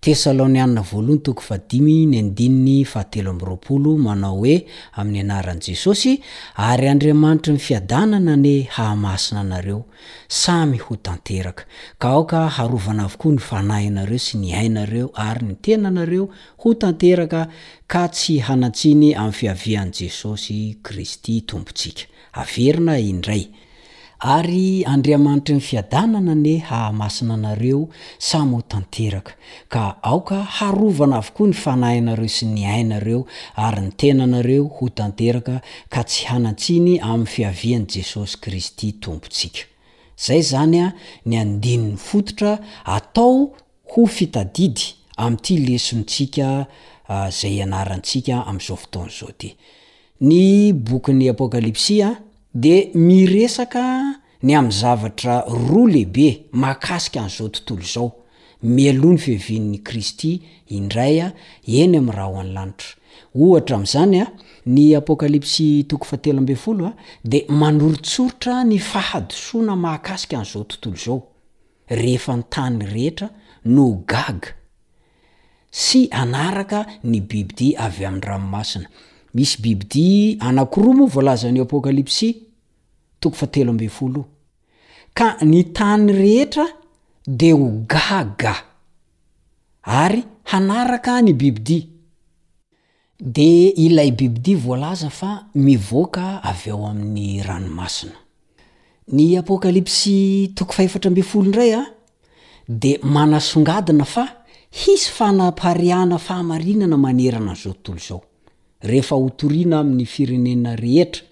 [0.00, 4.54] tesalonianina voalohany toko fadimy ny andininy fahatelo ami'nroapolo manao hoe
[4.96, 6.22] amin'ny anaran'i jesosy
[6.56, 9.84] ary andriamanitra ny fiadanana ny hahamasina anareo
[10.28, 11.64] samy ho tanteraka
[11.98, 16.28] ka aoka harovana avokoa ny fanahy anareo sy ny hainareo ary ny tena nareo
[16.64, 17.48] ho tanteraka
[17.86, 23.48] ka tsy hanatsiany amin'ny fiavian'n' jesosy kristy tompontsika averina indray
[24.20, 29.32] ary andriamanitry ny fiadanana ne hahamasina anareo samy ho tanteraka
[29.68, 33.24] ka aoka harovana avokoa ny fanahynareo sy ny ainareo
[33.56, 39.60] ary ny tenaanareo ho tanteraka ka tsy hanantsiny amn'ny fiavian' jesosy kristytomposika
[40.28, 40.92] ay zanya
[41.26, 43.56] ny andin'ny fototra atao
[43.92, 44.82] ho fitadidy
[45.16, 46.66] am'ity lesontsika
[47.40, 49.56] zay anarantsika am'zao fotoan'zao ty
[50.20, 52.20] ny bokyn'ny apokalipsia
[52.54, 58.10] de miresaka ny am'n zavatra roa lehibe makasika an'izao tontolo zao
[58.62, 60.40] miloha ny fehvinn'ny kristy
[60.74, 61.28] indray a
[61.66, 62.94] eny ami' raha hao any lanitra
[63.44, 64.26] ohatra am'zany a
[64.66, 66.94] ny apôkalipsy toko fatelo ambe'y folo a
[67.24, 71.18] de manorontsorotra ny fahadosoana mahakasika an'izao tontolo zao
[71.90, 73.28] rehefa nytany rehetra
[73.64, 74.52] no gaga
[75.70, 78.88] sy anaraka ny bibi dy avy amin'n- ranomasina
[79.34, 82.28] misy bibidia anakiroa moa voalazany apôkalipsy
[83.20, 84.24] toko fatelofolo
[85.14, 86.66] ka ny tany rehetra
[87.26, 88.54] de ho gaga
[89.84, 91.86] ary hanaraka ny bibidia
[93.20, 98.16] de ilay bibidia voalaza fa mivoaka av o amin'ny ranomasina
[99.12, 101.10] ny apôkalipsy tokfarflo
[101.42, 101.92] indray ah, a
[102.68, 104.24] de manasongadina fa
[104.80, 108.22] hisy fanapariana fahamarinana manerana nzao toozao
[108.88, 111.24] rehefa otoriana amin'ny firenena rehetra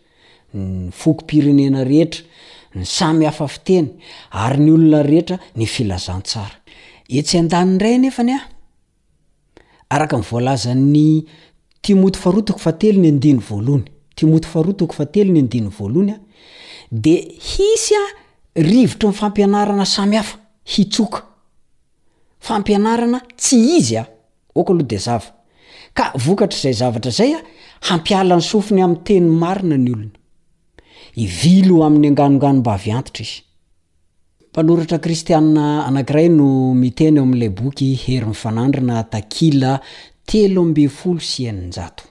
[0.54, 2.24] ny foky pirenena rehetra
[2.74, 3.88] ny samy hafa fiteny
[4.30, 8.34] ary ny olona rehetra ny flazansaaetsyadanray nefany
[9.90, 11.24] aaraka n volazany
[11.80, 13.82] timoti farotoko fa tel nyandiny valony
[14.14, 16.20] timoti farotoko fa tel ny andiny voalonya
[16.92, 17.16] de
[17.52, 18.04] hisy a
[18.60, 20.38] rivotro nfampianarana samy hafa
[20.74, 21.22] hitsoka
[22.40, 24.06] fampianarana tsy izy a
[24.54, 25.37] oka loha de zava
[25.98, 27.40] ka vokatr' izay zavatra zay a
[27.90, 33.38] hampiala ny sofony amin'ny teny marina ny olona ivilo amin'ny anganonganomba avy antitra izy
[34.52, 35.42] mpanoratra kristiaa
[35.88, 36.46] anakiray no
[36.82, 39.72] mitena eo amin'lay boky hery mifanandrina takila
[40.30, 42.04] telo ambe folo sianynjato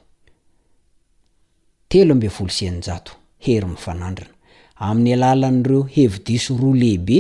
[1.92, 3.12] telo ambe folo siannjato
[3.46, 4.34] hery mifanandrina
[4.88, 7.20] amin'ny alalanyireo hevi-diso roa lehibe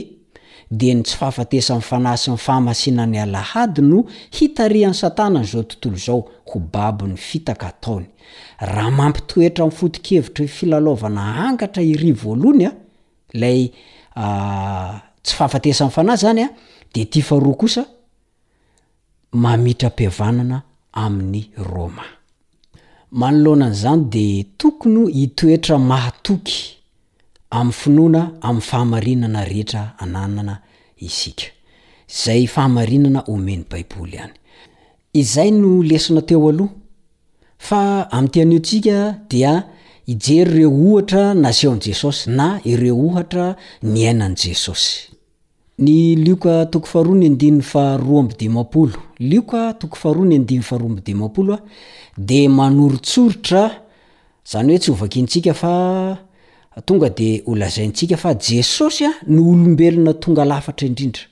[0.72, 4.02] de ny tsy fahafatesanny fanay sy ny fahamasiana n'ny alahady no
[4.36, 8.06] hitarihan'ny satana nyzao tontolo zao ho baby ny fitaka ataony
[8.60, 12.72] raha mampitoetra nifotikevitra ho filalaovana angatra iry voalohany a
[13.34, 13.68] lay
[15.22, 16.50] tsy fahafatesany fanay zany a
[16.94, 17.86] de ti faharoa kosa
[19.32, 20.60] mamitra -pivanana
[20.94, 22.04] amin'ny roma
[23.12, 26.77] manoloanany zany de tokony hitoetra mahatoky
[27.50, 29.48] ayfinona ami'y fahmarinana
[37.60, 39.64] ea amtian'io tsika dia
[40.06, 45.10] ijery reo ohatra naseo a jesosy na ireo ohatra ny ainan'jesosy
[45.80, 47.98] yatoko fahoanyoa a
[49.20, 51.60] lioka toko faharoa ny andin fahroa mbi dimampoloa
[52.18, 53.82] de manorotsoritra
[54.52, 55.72] zany hoe tsy ovak ntsika fa
[56.86, 61.24] tonga de olazaintsika fa jesosy a ny olombelona tonga lafatra indrindra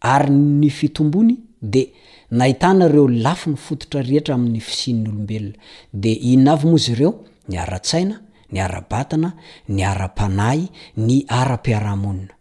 [0.00, 1.90] ary ny fitombony de
[2.30, 5.52] nahitanareo lafi ny fototra rehetra amin'ny fisinny olombelona
[5.94, 7.12] de inona avy moa zy ireo
[7.48, 8.20] ny ara-tsaina
[8.52, 9.32] ny arabatana
[9.68, 12.32] ny ara-panahy ny ara-piarahamonina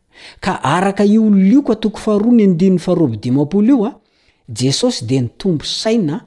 [0.42, 3.26] ka araka io liokatoko fahoa nydnny aharoaip
[3.68, 3.94] io a
[4.54, 6.24] jesosy de ny tombo saina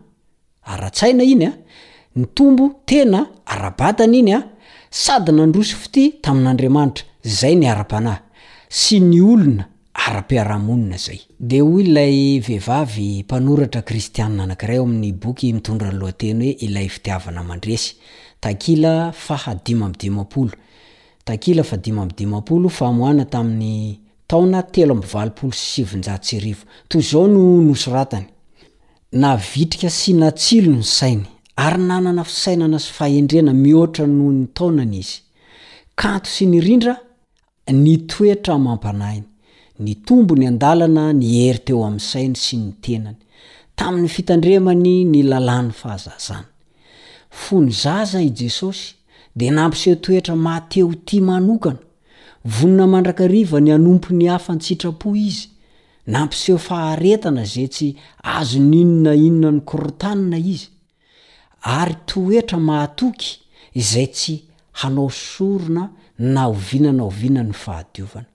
[0.66, 4.57] aa-tsaina inyany tombo tena arabanainya
[4.90, 8.22] sady nandroso fity tamin'andriamanitra zay ny ara-panahy
[8.72, 9.66] sy ny olona
[10.08, 16.88] ara-piarahamonina zay de oy lay vehivavy mpanoratra kristiana anakirayao amin'ny boky mitondra nloateny hoe ilay
[16.88, 17.94] fitiavana man-dresy
[18.40, 28.26] takila fahadimamidimapoloaia adimidiapolo famoana tamin'ny taona telo amyvalpolo ssivinjatsirivo toy zao no nosoratany
[29.12, 31.24] navitrika sy natsilo ny sainy
[31.60, 35.16] ary nanana fisainana sy faendrena mihoatra noho ny taonana izy
[36.00, 36.94] kanto sy ny rindra
[37.82, 39.24] ny toetra mampanainy
[39.84, 43.18] ny tombo ny andalana ny ery teo am'n sainy sy ny tenany
[43.78, 46.06] tamin'ny fitandremany ny lalany haz
[47.42, 48.86] fony zaza i jesosy
[49.38, 51.82] de nampiseho toetra mateo ti manokana
[52.54, 55.46] vonina mandrakariva ny anompo ny hafa ntsitrapo izy
[56.12, 57.88] nampiseho fahaetna zay tsy
[58.36, 60.58] azo nyinona inonantnai
[61.62, 63.38] ary toetra maatoky
[63.76, 65.88] zay tsy hanao sorona
[66.18, 68.26] na ovinana oviana ny fahadiovana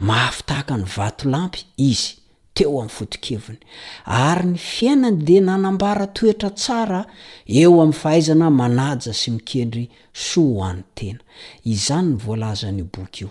[0.00, 2.14] mahafitahaka ny vato lampy izy
[2.54, 3.58] teo amin'ny fotikeviny
[4.06, 7.06] ary ny fiainany de nanambara toetra tsara
[7.48, 11.20] eo amin'ny fahaizana manaja sy mikendry soa oan'ny tena
[11.64, 13.30] izany ny voalaza ny boky io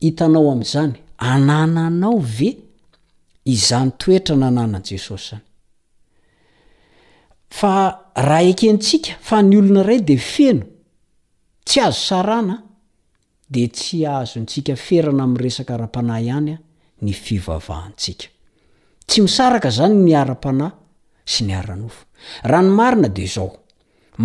[0.00, 2.56] hitanao am'zany anananao ve
[3.44, 5.42] izany toetra na ananan jesosy zany
[7.50, 10.64] fa raha ekentsika fa ny olona ray de feno
[11.64, 12.56] tsy azo sarana
[13.48, 16.56] de tsy aazontsika ferana am' resak ara-panay ihanya
[17.04, 18.26] ny fivavahantsika
[19.08, 20.72] tsy misaraka zany ny ara-panay
[21.24, 22.04] sy ny aanofo
[22.44, 23.50] ranymarina de zao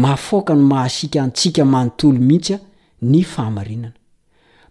[0.01, 2.57] mahafoaka ny mahasiaka antsika manontolo mihitsya
[3.11, 3.95] ny fahamarinana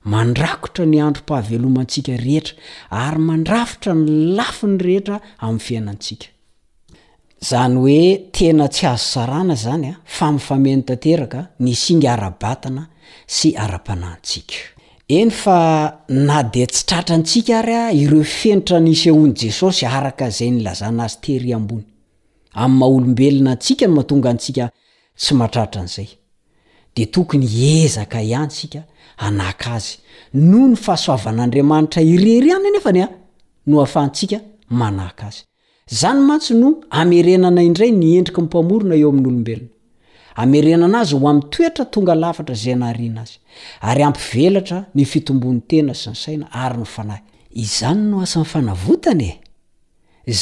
[0.05, 2.55] mandrakotra ny andro-pahavelomantsika rehetra
[2.91, 6.27] ary mandrafitra ny lafiny rehetra am'ny fianantsika
[7.43, 12.85] zany hoe tena tsy azo tsarana zanya ah, fa mifameny tateraka ny singa arabatana
[13.27, 14.55] sy ara-panantsika
[15.47, 15.93] a
[16.55, 21.85] de tsytraransik ay ireo fentra nisoanyjesosy araka zay nylazana azy tery ambony
[22.63, 24.71] a'ymaolombelona nsian mahatonaaia
[25.17, 29.37] tsy aaanaydtonya ianaaaanoo
[30.33, 32.03] ny ahaoaan'adaaitra
[34.23, 35.19] ieyaoa
[36.01, 36.69] zany matsy no
[37.01, 39.67] amerenana indray ny endriky nypamorona eo amin'ny olobelona
[40.43, 42.55] amerenana azy ho amtoetra tonga lafatra
[43.89, 44.21] ayayype
[47.57, 49.31] yenynoasanny fanavotanye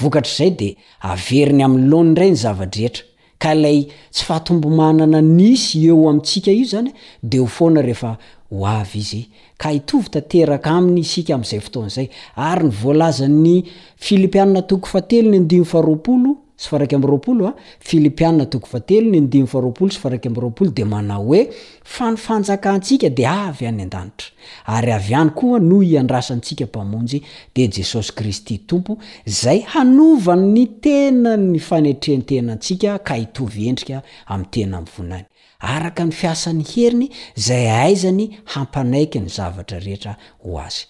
[0.02, 0.74] vokatr'zay dea
[1.14, 3.04] averiny amin'ny loani ndray ny zava-dreetra
[3.44, 3.80] ka lay
[4.14, 6.90] tsy fahatombomanana nisy eo amintsika io zany
[7.30, 8.12] de ho foana rehefa
[8.54, 9.24] ho avy izy
[9.62, 13.56] ka itovy tateraka aminy isika ami'izay foton'izay ary ny voalaza'ny
[13.98, 19.18] filipianna toko fatelo ny andiny fahroaolo sy faraik amroapolo a ah, filipiaa toko fatelo ny
[19.24, 21.42] andimy faroapolo sy faraik rapolo de manao hoe
[21.84, 24.28] fa nyfanjakantsika di avy any an-danitra
[24.76, 27.20] ary avy any koa no hiandrasantsika mpamonjy
[27.56, 28.98] de jesosy kristy tompo
[29.28, 33.98] zay hanovan ny tena ny fanetrehntena ntsika ka hitovy endrika
[34.34, 35.26] ami'ny tena mvonany
[35.74, 37.08] araka ny fiasan'ny heriny
[37.48, 40.84] zay aizany hampanaiky ny zavatra rehetra ho azy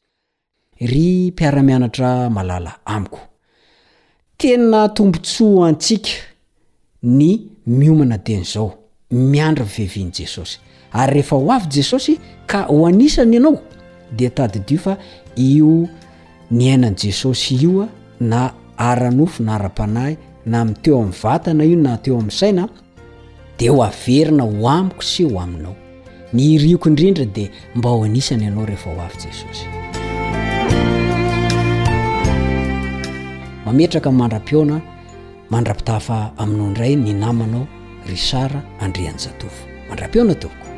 [0.89, 3.34] ry mpiaramianatraala aiko
[4.37, 6.09] tena tombontsoa antsika
[7.03, 8.73] ny miomana ten' izao
[9.11, 10.59] miandro veiviany jesosy
[10.91, 12.17] ary rehefa ho avy jesosy
[12.47, 13.61] ka hoanisany ianao
[14.17, 14.97] de tadidio fa
[15.37, 15.87] io
[16.51, 17.87] ni ainan' jesosy ioa
[18.19, 22.67] na aranofo na ara-panahy na ami' teo amin'ny vatana io na teo amin'ny saina
[23.59, 25.75] de ho averina hoamiko sy ho aminao
[26.33, 29.84] ny iriko indrindra de mba ho anisany ianao rehefa ho avy jesosy
[33.65, 34.77] mametraka mandra-piona
[35.53, 37.67] mandrapitafa amino indray ny namanao
[38.07, 40.75] risara andrehany zatofo mandrapeona tobokoi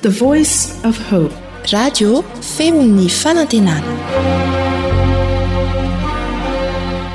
[0.00, 1.34] te voice f hope
[1.72, 2.24] radio
[2.56, 3.92] femi'ny fanantenana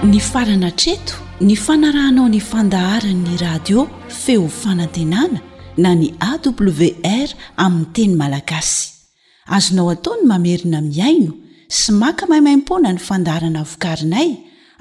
[0.03, 5.41] ny farana treto ny fanarahanao ny fandaharany'ny radio feo fanantenana
[5.77, 7.29] na ny awr
[7.65, 8.89] amin'ny teny malagasy
[9.57, 11.33] azonao ataony mamerina miaino
[11.77, 14.29] sy maka maimaimpona ny fandaharana vokarinay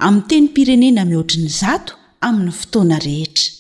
[0.07, 1.95] amin'ny teny pirenena mihoatriny zato
[2.29, 3.51] amin'ny fotoana rehetra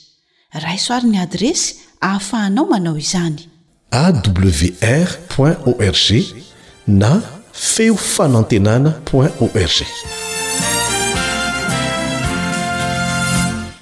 [0.65, 3.49] raisoaryn'ny adresy ahafahanao manao izany
[3.91, 5.11] awr
[5.67, 6.09] org
[6.87, 7.21] na
[7.53, 8.95] feo fanantenana
[9.43, 10.28] org